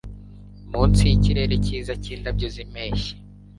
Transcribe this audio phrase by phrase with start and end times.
[0.71, 3.13] Munsi yikirere cyiza nkindabyo zimpeshyi